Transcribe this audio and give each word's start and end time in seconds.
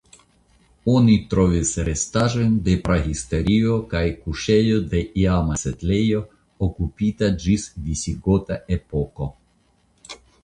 Oni 0.91 1.15
trovis 1.33 1.73
restaĵojn 1.89 2.55
de 2.67 2.73
prahistorio 2.87 3.75
kaj 3.91 4.01
kuŝejo 4.23 4.79
de 4.93 5.01
iama 5.25 5.59
setlejo 5.65 6.21
okupita 6.69 7.29
ĝis 7.45 7.67
visigota 7.89 8.59
epoko. 8.77 9.29